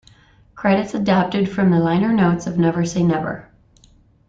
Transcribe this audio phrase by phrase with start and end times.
[0.55, 3.47] Credits adapted from the liner notes of "Never Say Never".